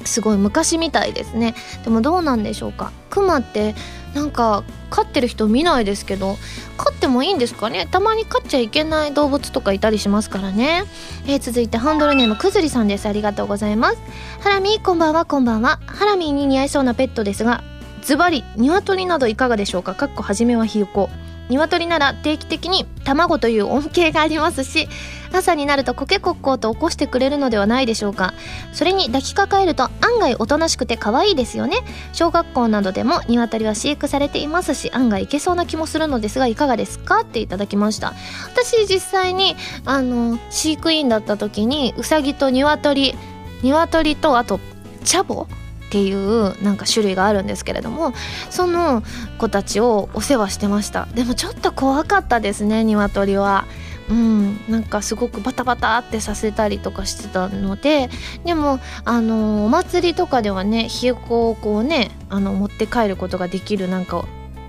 [0.04, 1.54] すごい昔みたいですね。
[1.84, 2.92] でもどうなんでしょうか。
[3.10, 3.74] クマって
[4.14, 6.36] なんか飼ってる人見ないですけど
[6.76, 7.88] 飼ってもいいんですかね。
[7.90, 10.84] たまに飼っちゃいけない動物とかいたりしますからね、
[11.26, 13.06] えー、続いてハンドルネームくずりさんです。
[13.06, 13.98] ありがとうございます。
[14.40, 15.80] ハラミこんばんはこんばんは。
[15.86, 17.64] ハラミに似合いそうなペットですが
[18.02, 19.94] ズバリ鶏などいかがでしょうか？
[19.94, 21.08] かっこ初めはひよこ。
[21.48, 24.88] 鶏なら定期的に卵という恩恵がありますし
[25.32, 28.32] 朝になるとコケコッコーと起こしてくれるのではないでしょうか？
[28.72, 31.78] それに抱きかかえると案外おとなしくて可愛いですよね。
[32.12, 37.20] 小学校などでも鶏は飼育されていますし案外いけそうな気もするのですがいかがですか？
[37.20, 38.14] っていただきました。
[38.52, 43.14] 私実際にあの飼育員だった時にうさぎと鶏
[43.62, 44.58] 鶏とあと
[45.04, 45.46] チャボ
[45.92, 48.14] っていうなんか種類があるんですけれども
[48.48, 49.02] その
[49.36, 51.06] 子たちをお世話してました。
[51.14, 53.66] でもちょっと怖かったですね鶏は。
[54.08, 58.10] うん、なんかすごくバタバタってさせたりとかしてたので
[58.44, 64.26] でもあのお祭りとかではねひよこをこうねあの持って帰ることができるなんか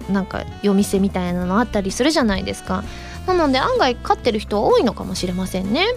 [0.09, 2.83] なんか夜店みたいなのあったりするじゃないですか。
[3.25, 5.87] なので案外飼ってる人多いのかもしれませんね。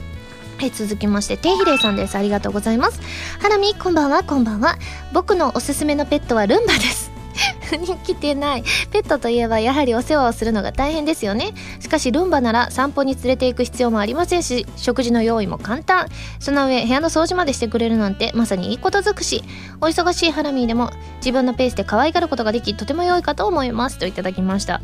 [0.59, 2.16] はい、続きまして、テイヒレイさんです。
[2.16, 3.01] ありがとうございます。
[3.40, 4.77] ハラミ、こんばんは、こんばんは。
[5.12, 7.16] 僕のおすすめのペットはルンバです。
[8.05, 8.64] 来てない。
[8.90, 11.53] ペットといえばやはりお世話をするのが大変ですよね。
[11.81, 16.09] しかしルンバなら散歩に連れて行く必要もありませんし、食事の用意も簡単。
[16.40, 19.45] その上、部屋の掃除までしてくれるなんてまさにいいこと尽くし。
[19.81, 23.99] お忙しいハラミーでも自分のペースで可愛がることができ、とても良いかと思います。
[23.99, 24.81] といただきました。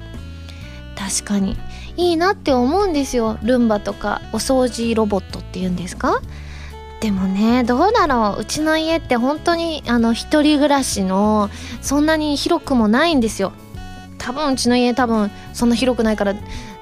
[0.96, 1.56] 確かに。
[1.96, 3.38] いいなって思うんですよ。
[3.42, 6.20] ルンバとかお掃除ロボットっていうんですか？
[7.00, 8.42] でもねどうだろう。
[8.42, 11.50] うちの家って本当にあの一人暮らしの
[11.80, 13.52] そんなに広くもないんですよ。
[14.18, 16.34] 多分うちの家多分そんな広くないから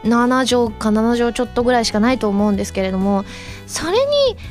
[0.05, 3.25] 7畳か7畳ちょっとぐらいしかないと思うんですけれども
[3.67, 3.99] それに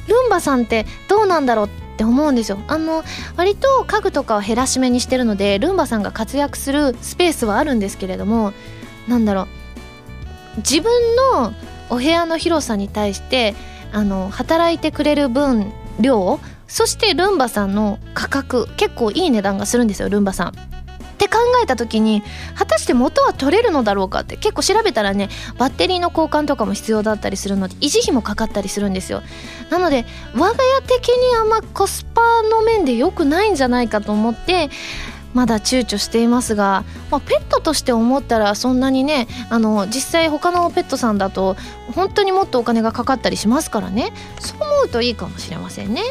[0.07, 2.57] ルンバさんってどうなんだろうって思うんですよ。
[2.67, 3.03] あの
[3.37, 8.53] 割と家具とかを減らし目にしてるのでルンバさんが活躍するスペースはあるんですけれども
[9.07, 9.47] なんだろう。
[10.59, 11.53] 自分の
[11.89, 13.55] お部屋の広さに対して
[13.91, 20.49] あの働いてくれる分量そしてルンバさんの価格結構いい値段がするんですよルンバさん。
[20.49, 20.51] っ
[21.19, 22.23] て考えた時に
[22.55, 29.21] 果たして元は取れるのだろうかって結構調べたらねバッテリーの交換とかも必要だったりするので維持費もかかったりするんですよ
[29.69, 34.69] なので我が家的にあんまコスパの面で良くないんじゃないかと思って
[35.33, 41.55] まだ躊躇していますが、まあ、ペットとして思ったらそんなにねあの実際他のペットさんだと
[41.93, 46.01] 本当にもっとお金がかかったりしますからねそう思うといいかもしれませんね。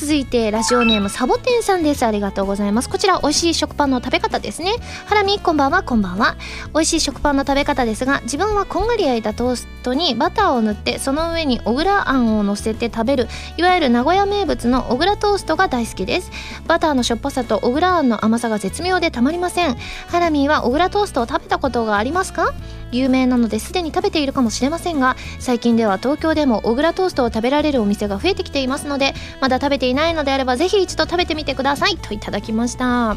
[0.00, 2.06] 続いてラジオネームサボテンさんです。
[2.06, 2.88] ありがとうございます。
[2.88, 4.70] こちら美味しい食パンの食べ方ですね。
[5.06, 6.36] ハラミこんばんはこんばんは。
[6.72, 16.30] 美味しい食パンの食べ方ですが自分はこんがり焼いたトーストにバターを塗ってその上に小倉あんを乗せて食べるいわゆる名古屋名物の小倉トーストが大好きです。
[16.68, 19.74] バターのしょっぱさと小倉あんの甘さが絶妙でたまりません。
[20.06, 22.54] ハラミーは小倉トーストを食べたことがありますか？
[22.92, 33.16] 有名なのですでに食べているかもしれませんが最近では東京でも小倉トーストを食べられるお店が増えてきていますのでまだ食べていないのであればぜひ一度食べてみてくださいといただきました。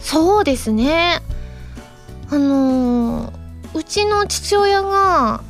[0.00, 1.20] そうですね。
[2.30, 3.32] あのー、
[3.74, 5.42] うちの父親が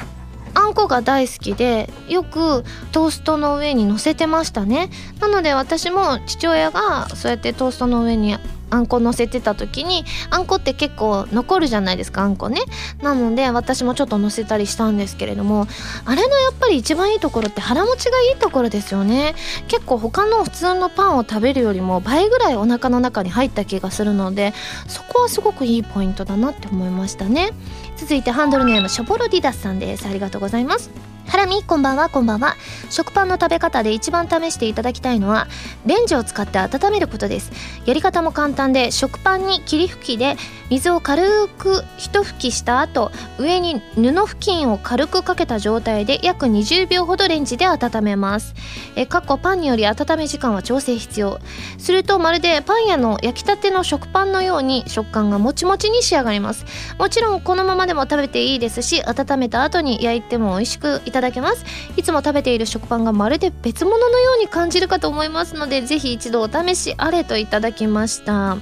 [0.55, 4.89] あんこが大好きでよくトーストの上に乗せてましたね。
[5.21, 8.35] なので私も父親がそうやってトーストの上に
[8.71, 12.61] あんこ乗せてた時にあんこって結構残るじゃないですかあんこね。
[13.03, 15.67] なので私もちょっと乗せたりしたんですけれども
[16.05, 19.35] あれのやっぱり一番いいところって腹持ちがいいところですよね。
[19.69, 24.55] 結構他の普通のパンを食べるよりも倍ぐらいお腹の中に入った気がするので
[24.87, 27.53] そこはすごくいいポイントだなって思いましたね。
[27.97, 30.07] 続いてハンドルネームショボロディダスさんです。
[30.07, 31.16] ありがとうございます。
[31.29, 32.55] ハラミこんばんはこんばんは。
[32.89, 35.49] 食パンの食べ方で一番試していただきたいのは
[35.85, 37.51] レンジを使って温めることです。
[37.85, 40.37] やり方も簡単で食パンに霧吹きで
[40.71, 48.55] 水を軽く一吹きした後上に布布巾を軽くかけた状態で約20秒ほどレンジで温めます。
[48.95, 51.41] えかっこパンにより温め時間は調整必要。
[51.79, 56.65] するとまるでパン屋の焼きたての食パンのように食感がもちもちに仕上がります。
[56.99, 61.65] もちろんこのままでも食べていいですし温めた後に焼いても美味しくいただただけます。
[61.97, 68.59] いつも食べている食パンがまるで別物のように感じるかと思いますのでぜひ一度お試しあれといただきました。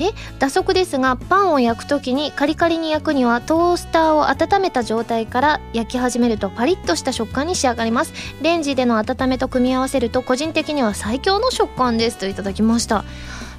[0.00, 8.12] え打足ですがパンを焼く時にカリカリに焼くにはトースターを温めた状態から焼き始めるとパリッとした食感に仕上がります。
[8.42, 12.18] レンジでの温めと組み合わせると個人的には最強の食感です。
[12.18, 13.04] といただきました。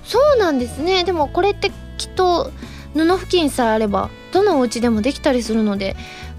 [0.04, 1.04] そうなんですね。
[1.04, 2.52] でもこれってきっと
[2.94, 5.96] 布布巾さえあればどのお家でもできたりするので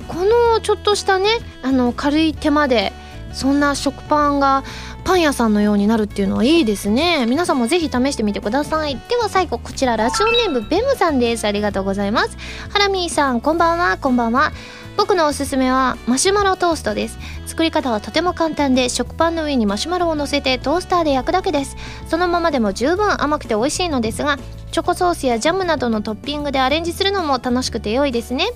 [0.09, 1.29] このちょっとしたね
[1.63, 2.93] あの軽い手間で
[3.33, 4.65] そんな食パンが
[5.05, 7.27] パン屋さんのようになるっていうのはいいですね。
[7.27, 8.97] 皆さんもぜひ試してみてください。
[9.09, 11.45] では最後こちらラジオネームベムさんです。
[11.47, 12.37] ありがとうございます。
[12.71, 13.99] ハラミーさんこんばんは。
[13.99, 14.53] こんばんは。
[14.97, 17.19] 僕のおすすめはマシュマロトーストです。
[17.47, 21.77] 作り方はとても簡単で食パンの上にマシュマロを乗せてトースターで焼くだけです。
[22.09, 24.39] そのままでも十分甘くて美味しいのですが
[24.73, 28.49] チョコソースやジャムなどのトッピングでアレンジするのも楽しくて良いですね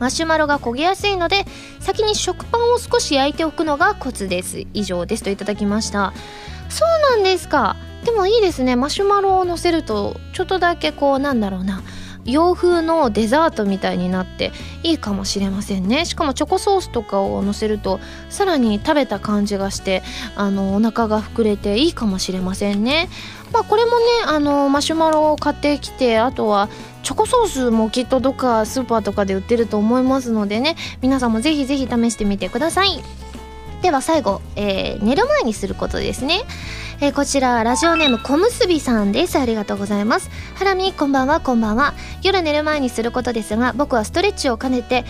[0.00, 1.44] マシュマロが焦げやすいので
[1.78, 4.64] 先に食パンを少し焼いておくのがコツです。
[4.74, 6.12] 以上ですといただきました。
[6.68, 7.76] そうなんですか。
[8.04, 8.76] でもいいですね。
[8.76, 11.82] マシュマロを乗せるとちょっとだけこうなんだろうな。
[12.26, 16.04] 洋風のデザートみたいになっていいかもしれませんね。
[16.04, 20.02] しかもチョコソースとかをのせるとさらに食べた感じがして
[20.36, 23.08] あのお腹が膨れていいかもしれませんね。
[23.52, 26.68] まあこれもねあのマシュマロを買ってきてあとは
[27.02, 33.02] チョコソースもきっとどっかスーパーとかで売ってると思いますのでね皆さんもぜひぜひ試してみてください。
[33.82, 36.42] では最後、えー、寝る前にすることですね。
[37.02, 39.38] えー、こちらラジオネーム小むすびさんです。
[39.38, 40.28] ありがとうございます。
[40.54, 41.40] ハラミこんばんは。
[41.40, 41.94] こんばんは。
[42.22, 45.06] 夜寝る前にすることですが僕はストレッチを兼ねて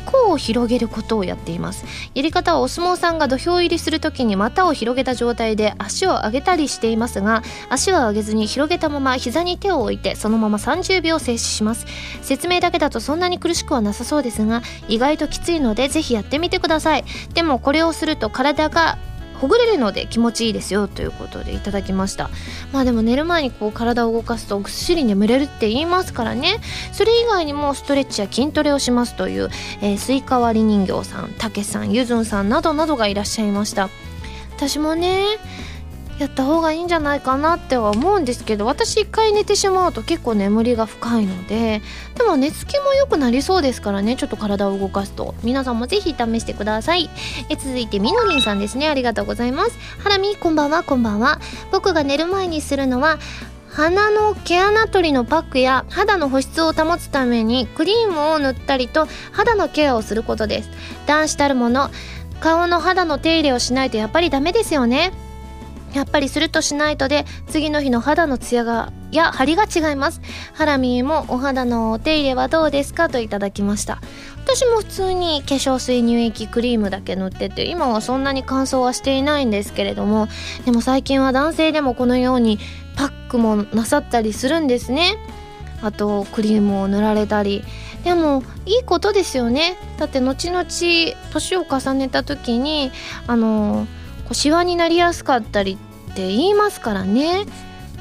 [0.00, 1.84] 思考を広げることをやっています。
[2.14, 11.86] やり方はお相撲さんが土俵入りするときに股を広げた状態で足を上げたりしていますが足は上げずに広げたまま膝に手を置いてそのまま30秒静止します。
[12.22, 17.04] 説明だけだとそんなに苦しくはなさそうですが意外ときついのでぜひやってみてください。
[17.34, 18.96] でもこれをすると体が
[19.42, 22.30] ほぐれるので気持ちいいですよということでいただきました。
[22.72, 26.60] まあでも寝る前にこう体を動かすとぐっすり眠れるって言いますからね。
[26.92, 33.90] それ以外にもストレッチや筋トレをしますという、えー、スイカ割り人形さんたけさんゆずんさんなどなどがいらっしゃいました。
[34.56, 35.24] 私もね
[36.18, 41.82] やった方がいいんじゃないかなっては思うんですけど私一回寝てしまうと結構眠りが深いので
[42.16, 45.34] でも寝つきも良くなりそうですからねちょっと体を動かすと。
[45.42, 47.10] 皆さんもぜひ試してください。
[47.48, 48.88] え続いてみのりんさんですね。
[48.88, 49.78] ありがとうございます。
[49.98, 50.82] ハラミこんばんは。
[50.82, 51.40] こんばんは。
[51.70, 53.18] 僕が寝る前にするのは
[53.68, 60.70] 鼻の毛穴取りのパックや肌の保湿を保つためにクリームを塗ったりと肌のケアをすることです。
[61.06, 61.90] 男子たるもの
[62.40, 65.12] 顔の肌の手入れをしないとやっぱりダメですよね。
[65.94, 70.20] やっぱりするとしないとで次の日の肌のツヤがや張りが違います。
[70.54, 74.00] ハラミーもお肌のお手入れはどうですかといただきました。
[74.44, 80.26] 私も普通に化粧水乳液クリームだけ塗ってて今はそんなに乾燥はしていないんですけれども
[80.64, 82.58] でも最近は男性でもこのように
[82.96, 85.16] パックもなさったりするんですね。
[85.82, 87.64] あとクリームを塗られたり。
[88.04, 89.76] でもいいことですよね。
[89.98, 91.16] だって後々年
[91.56, 92.90] を重ねた時に
[93.26, 93.86] あの
[94.30, 95.78] シワになりやすかったり
[96.10, 97.44] って言いますからね。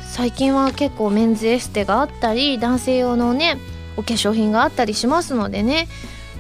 [0.02, 3.58] 最近は結構メンズエステがあったり男性用のね
[3.96, 5.88] お化粧品があったりしますのでね。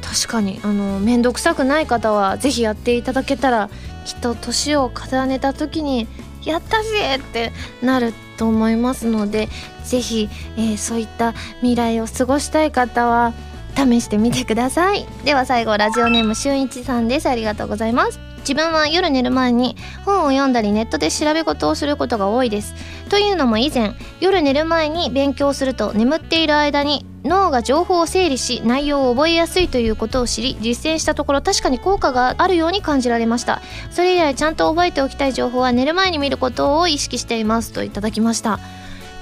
[0.02, 3.70] 確かにあの面倒くさくない方は是非やっていただけたら
[4.06, 6.08] きっと年を重ねた時に
[6.44, 9.48] 「やったぜ!」ってなると思いますので
[9.86, 10.28] 是非、
[10.58, 13.34] えー、そういった未来を過ごしたい方は
[13.76, 15.06] 試してみてください。
[15.24, 17.30] では最後ラジオネームしゅんいちさんです。
[17.30, 18.31] ありがとうございます。
[18.42, 19.76] 自分は夜寝る前に
[20.06, 22.74] 本を読んだりネットで調べ事をすることが多いです。
[23.10, 33.62] というのも以前夜寝る前に勉強すると眠っている間に脳が情報を整理し内容を覚えやすいということを知り実践したところ確かに効果があるように感じられました。
[33.92, 38.60] それ以来ちゃんと覚えておきたい情報は寝る前に見ることを意識していますといただきました。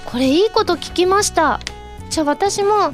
[0.05, 1.59] これいいこと聞きました。
[2.09, 2.93] じゃあ私も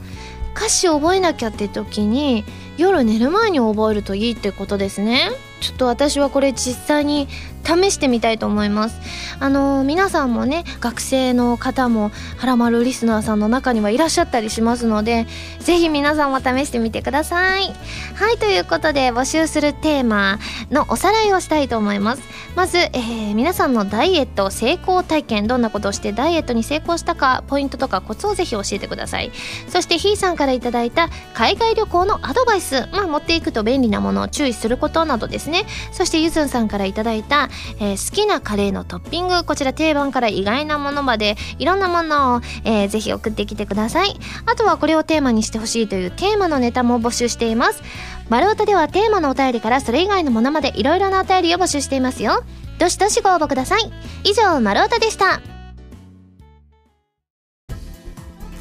[0.56, 2.44] 歌詞覚えなきゃって時に
[2.78, 5.32] 夜寝る前に覚えるといいってことですね。
[5.60, 7.28] ちょっと私はこれ実際に
[7.66, 9.00] 試してみたいと思います。
[9.40, 15.26] あの皆さんもね学生の方もはらまるリスナーさんの中にはいらっしゃったりしますので
[15.60, 17.74] ぜひ皆さんも試してみてください。
[18.14, 20.40] はいということで募集するテーマ
[20.70, 22.22] のおさらいをしたいと思います。
[22.56, 29.32] まず、えー、皆さんのダイエット成功体験どんなことをしてダイエットに成功したかポイントとかコツをぜひ教えてください。
[29.70, 35.45] そしてひーさんから頂いた海外旅行のアドバイスまあ持っていくと便利なものを注意することなどです。
[35.50, 35.66] ね。
[35.92, 39.44] そしてゆずんさんから頂いたえー、好きなカレーのトッピング。
[39.44, 44.16] こちら定番から意外なものまでいろんなものを、えー、ぜひ送ってきてください。
[44.46, 47.82] あとはこれをテーマにしてほしいというテーマのネタも募集しています。
[48.30, 52.44] 丸太ではテーマのお便りからそれ以外のものまでいろいろなお便りを募集していますよ。
[52.80, 53.92] どしどしご応募ください。
[54.24, 55.42] 以上丸太でした。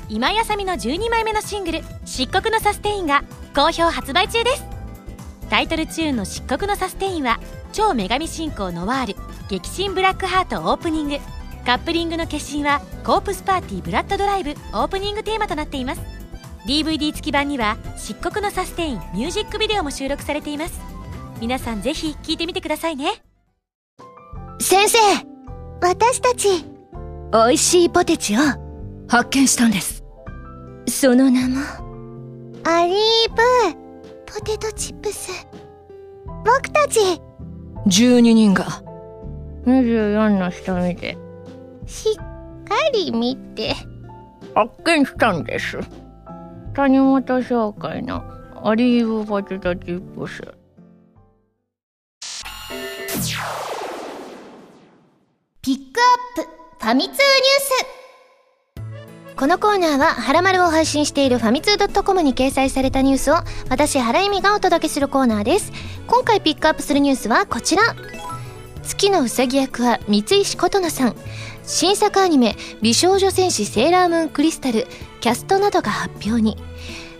[0.09, 3.25] 今やさみの12枚目のシングル「漆黒のサステイン」が
[3.55, 4.74] 好評発売中です。
[5.51, 7.39] タイトルチューンの「漆黒のサステイン」は
[7.73, 9.17] 超女神進行ノワール
[9.49, 11.19] 激震ブラックハートオープニング。
[11.65, 16.03] カップリングの決心はコープスパーティーブラッドドライブオープニングテーマとなっています。
[16.67, 20.79] DVD 付き版には漆黒のサステインミュージックビデオも収録されています。
[21.41, 23.23] 皆さんぜひ聴いてみてくださいね。
[24.61, 24.99] 先生
[25.81, 26.65] 私たち
[27.33, 28.41] 美味しいポテチを
[29.09, 30.05] 発見したんです。
[30.87, 31.61] その名も？
[32.65, 33.84] アリーブ
[34.35, 35.31] ポテトチップス。
[36.27, 36.99] 僕たち。
[37.87, 38.65] 12人が。
[39.65, 41.17] 24の下見で
[41.87, 43.77] しっかり見て。
[44.57, 45.79] 発見したんです。
[46.75, 48.25] 谷本商会の
[48.65, 50.43] オリーブポテトチップス。
[55.63, 58.04] ピックアップファミ通ニュース
[59.37, 63.35] このコーナーは、はらまるを配信しているファミツー .com に掲載されたニュースを、
[63.69, 65.73] 私、原由美がお届けするコーナーです。
[66.07, 67.83] 今回ピックアップするニュースはこちら。
[68.85, 71.17] 月のうさぎ役は三石琴乃さん。
[71.65, 74.87] 新作アニメ、美少女戦士セーラームーンクリスタル、
[75.21, 76.57] キャストなどが発表に。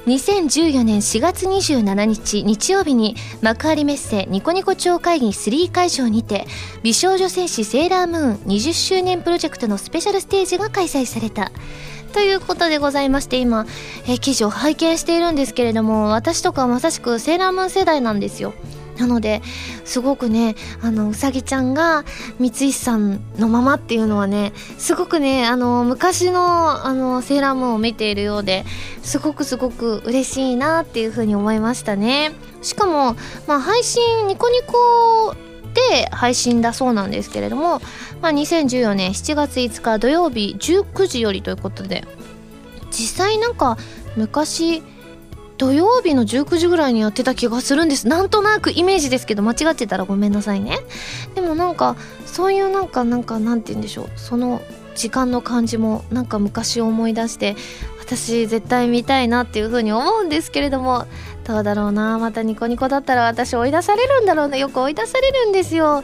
[0.07, 6.47] 2014年4月27日日曜日に幕張メッセニコニコ超会議3会場にて
[6.83, 11.53] 美少女戦士セーラームーン20周年プロジェクトのスペシャルステージが開催された
[12.15, 13.67] ということでございまして今、
[14.07, 18.55] え記事を拝見しているんですけれども私とかまさしくセーラームーン世代なんですよ。
[18.97, 19.43] なので
[19.85, 22.05] すごくねあのうさぎちゃんが
[22.39, 28.65] 三石さんのままっていうのはねすごくねあの昔のあのセーラームーンを見ているようで
[29.03, 32.31] すごくすごく嬉しいなっていうふうに思いましたね。
[32.63, 33.17] しかも、
[33.49, 35.35] まあ、配信ニコニコ
[35.75, 37.81] で配信だそうなんですけれども、
[38.23, 42.05] まあ、2014年7月5日土曜日19時よりということで
[42.91, 43.77] 実際なんか
[44.17, 44.83] 昔
[45.57, 48.09] 土曜日の19時ぐらいにやってた気がするんです。
[48.09, 50.79] なんとなくイメージですけど間違ってたらごめんなさいね。
[51.35, 51.97] でもなんか
[52.27, 54.11] そういうなんかなんかなんて言うんでしょう。
[54.17, 54.63] その
[54.95, 57.57] 時間の感じもなんか昔を思い出して
[58.01, 61.07] 私絶対見たいなっていう風に思うんですけれども
[61.45, 62.19] どうだろうな。
[62.19, 66.03] またニコニコだったら私追い出されるんだろうなよく追い出されるんですよ。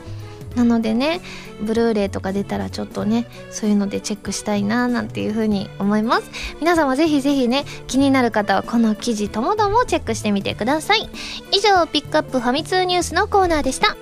[0.54, 1.20] なのでね
[1.60, 6.30] ブルーレイとか出たらちょっとねそういうのでチェックしたいななんていう風に思います。
[6.58, 11.08] 皆さんもぜひぜひね気になる方はこの記事ともどもチェックしてみてください。
[11.52, 13.96] 以上ピックアップファミ通ニュースのコーナーでした。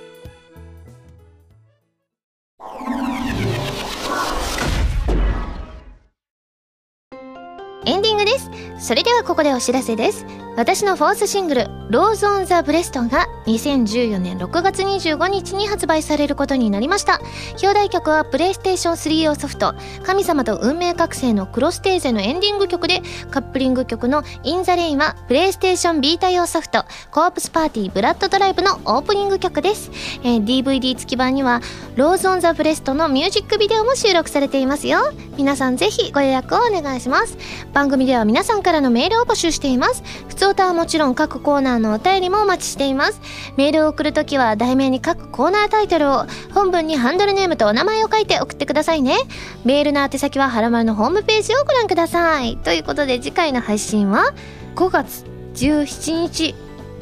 [7.85, 8.49] エンディングです。
[8.79, 10.25] それではここでお知らせです。
[10.59, 17.21] 私のフォースシングル「Rose on the breast」が2014年6月25日に発売されることになりました。
[17.63, 23.01] 表題曲はプレイステーション3用ソフト「神様と運命覚醒」のクロステーゼのエンディング曲で
[23.31, 29.89] カップリング曲の「in the rain」はプレイステーションビータ用ソフト「コープスパーティーブラッドドライブ」のオープニング曲です、
[30.23, 31.61] えー、DVD 付き版には
[31.95, 34.99] 「Rose on the breast」のミュージックビデオも収録されていますよ。
[35.37, 37.37] 皆さんぜひご予約をお願いします。
[37.71, 40.03] 番組では皆さんからのメールを募集しています。
[40.27, 43.21] 普通歌はもちろん各コーナーのお便りもお待ちしています。
[43.57, 49.17] メールを送るときは題名に各コーナータイトルを本文にハンドルネームとお名前を書いて送ってくださいね。
[49.63, 52.57] メールの宛先ははらまるのホームページをご覧ください。
[52.57, 54.33] ということで次回の配信は
[54.75, 55.25] 5月
[55.55, 56.55] 17日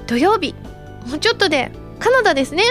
[0.07, 0.55] 土曜日。
[1.07, 2.63] もうちょっとでカナダですね。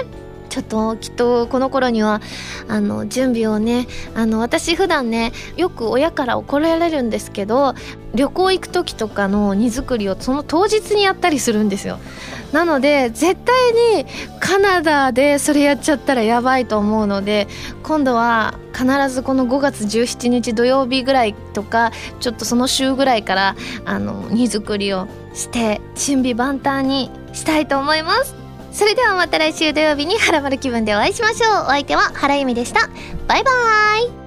[0.49, 2.21] ちょっときっとこの頃には
[2.69, 7.75] あの準備をねあの私普段ねよく親から怒られるんですけど
[8.15, 11.99] 旅行行く時とかの荷造りをその当日にやったりするんですよ。
[12.53, 14.07] なので絶対に
[14.41, 17.49] カナダでそれやっちゃったらやばいと思うので
[17.83, 28.46] 今度は必ずこの5月17日土曜日ぐらいとかちょっとその週ぐらいからあの荷造りをして準備万端にしたいと思います。
[28.77, 31.63] それではまた来週土曜日にハラマル気分でお会いしましょう。
[31.63, 32.91] お相手は原由美でした。
[33.27, 34.26] バイバーイ。